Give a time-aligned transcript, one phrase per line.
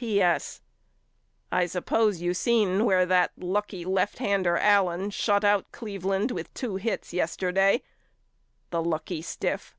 [0.00, 0.22] P.
[0.22, 0.60] S.
[1.50, 7.12] I suppose you seen where that lucky lefthander Allen shut out Cleveland with two hits
[7.12, 7.82] yesterday.
[8.70, 9.74] The lucky stiff.